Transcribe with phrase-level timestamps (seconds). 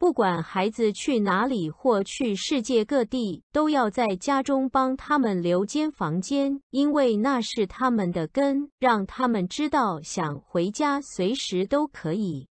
[0.00, 12.48] 不管孩子去哪里或去世界各地都要在家中帮他们留间房间因为那是他们的根让他们知道想回家随时都可以。